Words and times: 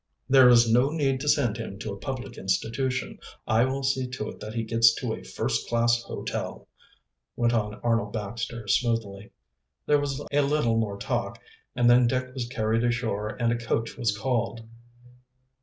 "There 0.27 0.49
is 0.49 0.73
no 0.73 0.89
need 0.89 1.19
to 1.19 1.29
send 1.29 1.57
him 1.57 1.77
to 1.77 1.93
a 1.93 1.99
public 1.99 2.35
institution. 2.35 3.19
I 3.45 3.65
will 3.65 3.83
see 3.83 4.07
to 4.09 4.29
it 4.29 4.39
that 4.39 4.55
he 4.55 4.63
gets 4.63 4.95
to 4.95 5.13
a 5.13 5.21
first 5.21 5.69
class 5.69 6.01
hotel," 6.01 6.67
went 7.35 7.53
on 7.53 7.75
Arnold 7.83 8.11
Baxter 8.11 8.67
smoothly. 8.67 9.31
There 9.85 9.99
was 9.99 10.19
a 10.31 10.41
little 10.41 10.77
more 10.79 10.97
talk, 10.97 11.37
and 11.75 11.87
then 11.87 12.07
Dick 12.07 12.33
was 12.33 12.47
carried 12.49 12.83
ashore 12.83 13.37
and 13.39 13.51
a 13.51 13.57
coach 13.63 13.95
was 13.95 14.17
called. 14.17 14.67